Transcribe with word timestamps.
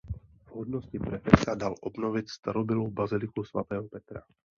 V 0.45 0.51
hodnosti 0.55 0.99
prefekta 0.99 1.55
dal 1.55 1.75
obnovit 1.81 2.29
starobylou 2.29 2.87
baziliku 2.91 3.43
svatého 3.43 3.83
Petra. 3.83 4.21